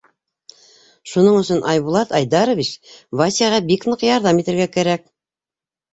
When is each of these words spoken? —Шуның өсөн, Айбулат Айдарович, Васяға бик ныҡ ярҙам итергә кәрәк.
—Шуның 1.11 1.35
өсөн, 1.41 1.59
Айбулат 1.73 2.15
Айдарович, 2.21 2.71
Васяға 3.21 3.61
бик 3.69 3.89
ныҡ 3.91 4.07
ярҙам 4.11 4.45
итергә 4.45 4.71
кәрәк. 4.79 5.07